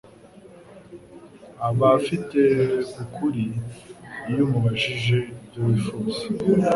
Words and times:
aba 1.67 1.87
afite 1.99 2.41
ukuri 3.03 3.45
iyumubajije 4.29 5.17
ibyo 5.37 5.59
wifuza 5.67 6.23